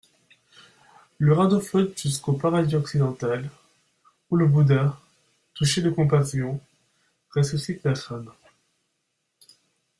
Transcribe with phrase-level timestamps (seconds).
[1.19, 3.51] Le radeau flotte jusqu'au «paradis occidental»,
[4.31, 4.97] où le Bouddha,
[5.53, 6.59] touché de compassion,
[7.35, 8.31] ressuscite la femme.